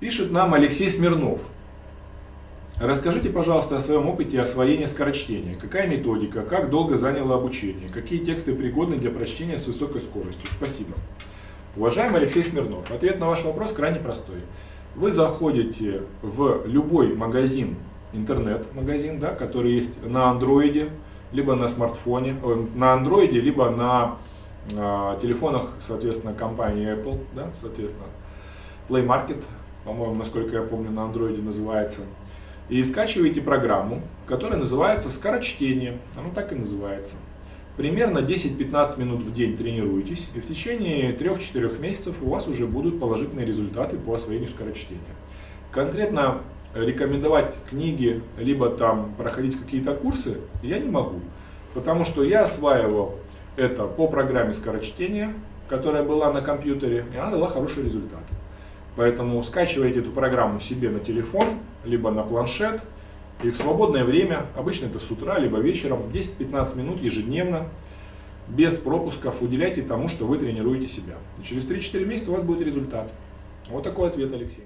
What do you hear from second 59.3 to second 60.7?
скачивайте эту программу